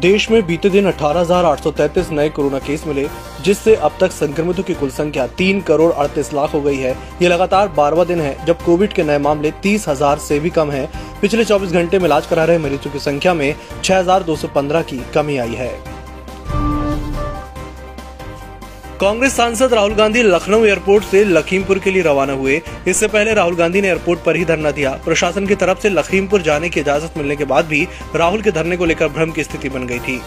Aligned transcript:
देश 0.00 0.30
में 0.30 0.46
बीते 0.46 0.70
दिन 0.70 0.90
18,833 0.90 2.10
नए 2.12 2.28
कोरोना 2.30 2.58
केस 2.58 2.86
मिले 2.86 3.06
जिससे 3.44 3.74
अब 3.76 3.96
तक 4.00 4.12
संक्रमितों 4.12 4.62
की 4.62 4.74
कुल 4.74 4.90
संख्या 4.90 5.26
तीन 5.38 5.60
करोड़ 5.60 5.92
अड़तीस 5.92 6.32
लाख 6.34 6.54
हो 6.54 6.60
गई 6.60 6.76
है 6.76 6.94
ये 7.22 7.28
लगातार 7.28 7.68
बारवा 7.76 8.04
दिन 8.04 8.20
है 8.20 8.36
जब 8.46 8.62
कोविड 8.64 8.92
के 8.92 9.02
नए 9.02 9.18
मामले 9.18 9.50
तीस 9.62 9.88
हज़ार 9.88 10.18
से 10.18 10.40
भी 10.40 10.50
कम 10.52 10.70
हैं। 10.70 10.88
पिछले 11.20 11.44
24 11.44 11.72
घंटे 11.72 11.98
में 11.98 12.06
इलाज 12.06 12.26
करा 12.26 12.44
रहे 12.44 12.58
मरीजों 12.58 12.90
की 12.90 12.98
संख्या 13.00 13.34
में 13.34 13.54
6,215 13.82 14.82
की 14.84 15.00
कमी 15.14 15.36
आई 15.36 15.54
है 15.54 15.97
कांग्रेस 19.00 19.34
सांसद 19.36 19.72
राहुल 19.74 19.92
गांधी 19.92 20.22
लखनऊ 20.22 20.64
एयरपोर्ट 20.64 21.04
से 21.04 21.22
लखीमपुर 21.24 21.78
के 21.78 21.90
लिए 21.90 22.02
रवाना 22.02 22.32
हुए। 22.32 22.60
इससे 22.88 23.08
पहले 23.08 23.34
राहुल 23.34 23.54
गांधी 23.54 23.80
ने 23.80 23.88
एयरपोर्ट 23.88 24.20
पर 24.20 24.36
ही 24.36 24.44
धरना 24.44 24.70
दिया। 24.70 24.90
प्रशासन 25.04 25.46
की 25.46 25.54
तरफ़ 25.54 25.80
से 25.80 25.90
लखीमपुर 25.90 26.42
जाने 26.42 26.68
की 26.68 26.80
इजाज़त 26.80 27.16
मिलने 27.16 27.36
के 27.36 27.44
बाद 27.44 27.64
भी 27.64 27.86
राहुल 28.14 28.42
के 28.42 28.50
धरने 28.50 28.76
को 28.76 28.84
लेकर 28.84 29.08
भ्रम 29.08 29.30
की 29.30 29.44
स्थिति 29.44 29.68
बन 29.68 29.86
गई 29.86 29.98
थी। 29.98 30.20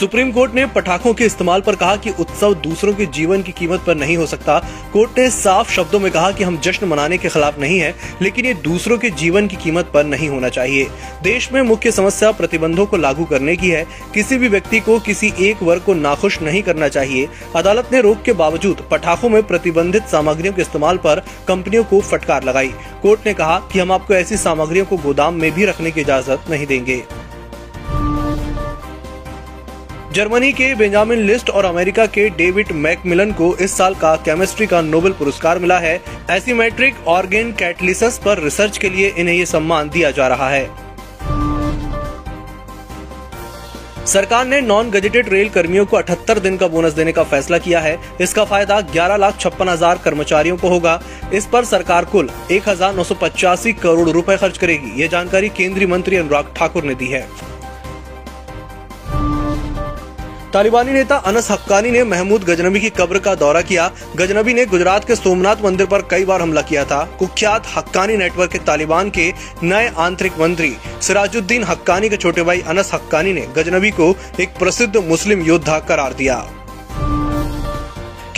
सुप्रीम 0.00 0.30
कोर्ट 0.32 0.52
ने 0.54 0.64
पटाखों 0.66 1.12
के 1.14 1.24
इस्तेमाल 1.24 1.60
पर 1.60 1.76
कहा 1.76 1.94
कि 1.96 2.10
उत्सव 2.10 2.54
दूसरों 2.54 2.92
के 2.94 3.06
जीवन 3.06 3.42
की 3.42 3.52
कीमत 3.52 3.80
पर 3.86 3.94
नहीं 3.94 4.16
हो 4.16 4.26
सकता। 4.26 4.58
कोर्ट 4.92 5.18
ने 5.18 5.30
साफ़ 5.30 5.72
शब्दों 5.72 6.00
में 6.00 6.10
कहा 6.12 6.30
कि 6.30 6.44
हम 6.44 6.58
जश्न 6.58 6.86
मनाने 6.86 7.18
के 7.18 7.28
खिलाफ 7.28 7.58
नहीं 7.58 7.78
है, 7.78 7.94
लेकिन 8.22 8.46
ये 8.46 8.54
दूसरों 8.54 8.98
के 8.98 9.10
जीवन 9.10 9.48
की 9.48 9.56
कीमत 9.56 9.90
पर 9.94 10.04
नहीं 10.04 10.28
होना 10.28 10.48
चाहिए। 10.48 10.86
देश 11.22 11.52
में 11.52 11.60
मुख्य 11.62 11.90
समस्या 11.90 12.30
प्रतिबंधों 12.30 12.86
को 12.86 12.96
लागू 12.96 13.24
करने 13.24 13.56
की 13.56 13.70
है। 13.70 13.84
किसी 14.14 14.38
भी 14.38 14.48
व्यक्ति 14.48 14.80
को 14.80 14.98
किसी 15.00 15.32
एक 15.40 15.62
वर्ग 15.62 15.82
को 15.82 15.94
नाखुश 15.94 16.40
नहीं 16.42 16.62
करना 16.62 16.88
चाहिए। 16.88 17.28
अदालत 17.56 17.88
ने 17.92 18.00
रोक 18.00 18.22
के 18.22 18.32
बावजूद 18.32 18.88
पटाखों 18.90 19.28
में 19.28 19.42
प्रतिबंधित 19.42 20.02
सामग्रियों 20.02 20.54
के 20.54 20.62
इस्तेमाल 20.62 20.96
पर 20.96 21.24
कंपनियों 21.48 21.84
को 21.84 22.00
फटकार 22.00 22.44
लगाई। 22.44 22.72
कोर्ट 23.02 23.26
ने 23.26 23.34
कहा 23.34 23.58
कि 23.72 23.78
हम 23.78 23.92
आपको 23.92 24.14
ऐसी 24.14 24.36
सामग्रियों 24.36 24.86
को 24.86 24.96
गोदाम 24.96 25.34
में 25.34 25.50
भी 25.52 25.64
रखने 25.64 25.90
की 25.90 26.00
इजाज़त 26.00 26.50
नहीं 26.50 26.66
देंगे। 26.66 27.02
जर्मनी 30.14 30.52
के 30.52 30.74
बेंजामिन 30.74 31.18
लिस्ट 31.18 31.50
और 31.50 31.64
अमेरिका 31.64 32.04
के 32.06 32.28
डेविड 32.30 32.70
मैकमिलन 32.74 33.32
को 33.32 33.54
इस 33.56 33.76
साल 33.76 33.94
का 33.94 34.14
केमिस्ट्री 34.18 34.66
का 34.66 34.80
नोबेल 34.82 35.12
पुरस्कार 35.12 35.58
मिला 35.58 35.78
है। 35.78 35.94
एसीमेट्रिक 36.30 37.06
ऑर्गेन 37.08 37.52
कैटलिसस 37.52 38.18
पर 38.24 38.42
रिसर्च 38.42 38.78
के 38.78 38.90
लिए 38.90 39.08
इन्हें 39.10 39.34
ये 39.34 39.46
सम्मान 39.46 39.88
दिया 39.88 40.10
जा 40.10 40.28
रहा 40.28 40.48
है। 40.48 40.66
सरकार 44.06 44.46
ने 44.46 44.60
नॉन 44.60 44.90
गजेटेड 44.90 45.28
रेल 45.28 45.48
कर्मियों 45.48 45.84
को 45.86 45.96
78 45.96 46.38
दिन 46.38 46.56
का 46.56 46.68
बोनस 46.68 46.92
देने 46.92 47.12
का 47.12 47.22
फैसला 47.24 47.58
किया 47.58 47.80
है। 47.80 47.98
इसका 48.20 48.44
फ़ायदा 48.44 48.80
ग्यारह 48.92 49.16
लाख 49.16 49.38
छप्पन 49.40 49.68
हज़ार 49.68 49.98
कर्मचारियों 50.04 50.56
को 50.56 50.68
होगा। 50.68 51.00
इस 51.32 51.46
पर 51.46 51.64
सरकार 51.64 52.04
कुल 52.04 52.30
एक 52.50 52.68
हज़ार 52.68 52.94
नौ 52.94 53.04
सौ 53.04 53.14
पचासी 53.14 53.72
करोड़ 53.74 54.08
रुपए 54.08 54.36
खर्च 54.36 54.58
करेगी। 54.58 55.00
ये 55.02 55.08
जानकारी 55.08 55.48
केंद्रीय 55.50 55.86
मंत्री 55.86 56.16
अनुराग 56.16 56.52
ठाकुर 56.56 56.84
ने 56.84 56.94
दी 56.94 57.06
है। 57.06 57.26
तालिबानी 60.58 60.92
नेता 60.92 61.16
अनस 61.26 61.50
हक्कानी 61.50 61.90
ने 61.90 62.02
महमूद 62.04 62.44
गजनबी 62.44 62.80
की 62.80 62.88
कब्र 62.90 63.18
का 63.18 63.34
दौरा 63.34 63.60
किया। 63.60 63.86
गजनबी 64.16 64.54
ने 64.54 64.64
गुजरात 64.66 65.04
के 65.04 65.16
सोमनाथ 65.16 65.62
मंदिर 65.64 65.86
पर 65.86 66.02
कई 66.10 66.24
बार 66.24 66.42
हमला 66.42 66.62
किया 66.62 66.84
था। 66.84 66.98
कुख्यात 67.18 67.66
हक्कानी 67.76 68.16
नेटवर्क 68.16 68.52
के 68.52 68.58
तालिबान 68.66 69.10
के 69.10 69.32
नए 69.62 69.88
आंतरिक 69.98 70.40
मंत्री 70.40 70.74
सिराजुद्दीन 71.00 71.64
हक्कानी 71.64 72.08
के 72.08 72.16
छोटे 72.16 72.42
भाई 72.42 72.60
अनस 72.68 72.94
हक्कानी 72.94 73.32
ने 73.32 73.46
गजनबी 73.56 73.90
को 73.90 74.14
एक 74.40 74.58
प्रसिद्ध 74.58 74.96
मुस्लिम 75.08 75.46
योद्धा 75.46 75.78
करार 75.88 76.14
दिया। 76.14 76.44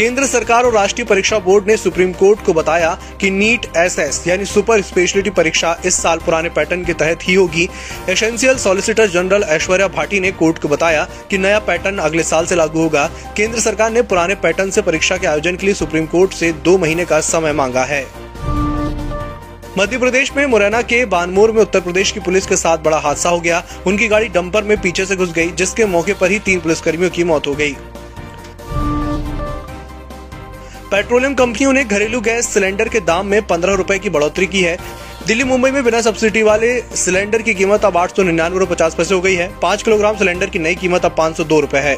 केंद्र 0.00 0.26
सरकार 0.26 0.64
और 0.64 0.72
राष्ट्रीय 0.72 1.04
परीक्षा 1.06 1.38
बोर्ड 1.38 1.66
ने 1.66 1.76
सुप्रीम 1.76 2.12
कोर्ट 2.12 2.44
को 2.44 2.52
बताया 2.52 2.90
कि 3.20 3.30
नीट 3.30 3.66
एसएस, 3.76 4.22
यानी 4.26 4.44
सुपर 4.44 4.82
स्पेशलिटी 4.82 5.30
परीक्षा, 5.30 5.76
इस 5.84 6.02
साल 6.02 6.18
पुराने 6.18 6.48
पैटर्न 6.48 6.84
के 6.84 6.92
तहत 6.92 7.18
ही 7.22 7.34
होगी। 7.34 7.68
Essential 8.08 8.56
solicitor 8.56 9.06
general 9.06 9.42
Aishwarya 9.42 9.88
Bhati 9.88 10.20
ने 10.20 10.30
कोर्ट 10.32 10.58
को 10.58 10.68
बताया 10.68 11.06
कि 11.30 11.38
नया 11.38 11.58
पैटर्न 11.58 11.98
अगले 11.98 12.22
साल 12.22 12.46
से 12.46 12.56
लागू 12.56 12.82
होगा। 12.82 13.06
केंद्र 13.36 13.60
सरकार 13.60 13.90
ने 13.90 14.02
पुराने 14.02 14.34
पैटर्न 14.34 14.70
से 14.70 14.82
परीक्षा 14.82 15.16
के 15.16 15.26
आयोजन 15.26 15.56
के 15.56 15.66
लिए 15.66 15.74
सुप्रीम 15.74 16.06
कोर्ट 16.06 16.32
से 16.32 16.52
दो 16.52 16.78
महीने 16.78 17.04
का 17.04 17.20
समय 17.20 17.52
मांगा 17.52 17.84
है। 17.84 18.02
मध्य 19.78 19.98
प्रदेश 19.98 20.32
में 20.36 20.46
मुरैना 20.46 20.82
के 20.82 21.04
बानमोर 21.04 21.52
में 21.52 21.62
उत्तर 21.62 21.80
प्रदेश 21.80 22.12
की 22.12 22.20
पुलिस 22.20 22.46
के 22.46 22.56
साथ 22.56 22.78
बड़ा 22.78 22.98
हादसा 22.98 23.28
हो 23.28 23.40
गया। 23.40 23.62
उनकी 23.86 24.08
गाड़ी 24.08 24.28
डंपर 24.28 24.64
में 24.64 24.80
पीछे 24.80 25.06
से 25.06 25.16
घुस 25.16 25.32
गई, 25.32 25.50
जिसके 25.50 25.84
मौके 25.84 26.14
पर 26.14 26.30
ही 26.30 26.38
तीन 26.38 26.60
पुलिसकर्मियों 26.60 27.10
की 27.10 27.24
मौत 27.24 27.46
हो 27.46 27.54
गई। 27.54 27.76
पेट्रोलियम 30.90 31.34
कंपनियों 31.34 31.72
ने 31.72 31.84
घरेलू 31.84 32.20
गैस 32.20 32.46
सिलेंडर 32.48 32.88
के 32.88 33.00
दाम 33.00 33.26
में 33.26 33.46
पंद्रह 33.46 33.74
रूपए 33.74 33.98
की 33.98 34.10
बढ़ोतरी 34.10 34.46
की 34.46 34.60
है। 34.60 34.76
दिल्ली 35.26 35.44
मुंबई 35.44 35.70
में 35.70 35.82
बिना 35.84 36.00
सब्सिडी 36.02 36.42
वाले 36.42 36.70
सिलेंडर 36.96 37.42
की 37.42 37.54
कीमत 37.54 37.84
अब 37.84 37.96
आठ 37.96 38.16
सौ 38.16 38.22
निन्यानवे 38.22 38.58
रूपए 38.58 38.74
पचास 38.74 38.94
पैसे 38.94 39.14
हो 39.14 39.20
गई 39.20 39.34
है। 39.34 39.48
पाँच 39.62 39.82
किलोग्राम 39.82 40.16
सिलेंडर 40.16 40.50
की 40.50 40.58
नई 40.58 40.74
कीमत 40.74 41.04
अब 41.04 41.14
पाँच 41.18 41.36
सौ 41.36 41.44
दो 41.44 41.60
रूपए 41.60 41.78
है। 41.78 41.96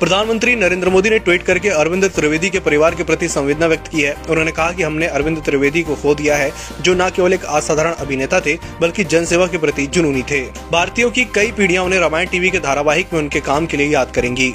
प्रधानमंत्री 0.00 0.54
नरेंद्र 0.56 0.88
मोदी 0.88 1.10
ने 1.10 1.18
ट्वीट 1.18 1.42
करके 1.42 1.68
अरविंद 1.68 2.10
त्रिवेदी 2.10 2.50
के 2.50 2.60
परिवार 2.60 2.94
के 2.94 3.04
प्रति 3.04 3.28
संवेदना 3.28 3.66
व्यक्त 3.66 3.88
की 3.88 4.00
है। 4.00 4.16
उन्होंने 4.30 4.52
कहा 4.52 4.70
कि 4.72 4.82
हमने 4.82 5.06
अरविंद 5.06 5.42
त्रिवेदी 5.44 5.82
को 5.82 5.94
खो 5.94 6.14
दिया 6.14 6.36
है, 6.36 6.52
जो 6.80 6.94
न 6.94 7.10
केवल 7.10 7.32
एक 7.32 7.44
असाधारण 7.44 7.92
अभिनेता 7.92 8.40
थे, 8.40 8.58
बल्कि 8.80 9.04
जनसेवा 9.04 9.46
के 9.46 9.58
प्रति 9.58 9.86
जुनूनी 9.86 10.22
थे। 10.22 10.40
भारतीयों 10.72 11.10
की 11.10 11.24
कई 11.24 11.52
पीढ़ियाँ 11.52 11.84
उन्हें 11.84 12.00
रामायण 12.00 12.26
टीवी 12.26 12.50
के 12.50 12.58
धारावाहिक 12.60 13.12
में 13.12 13.20
उनके 13.20 13.40
काम 13.40 13.66
के 13.66 13.76
लिए 13.76 13.88
याद 13.88 14.10
करेंगी। 14.10 14.54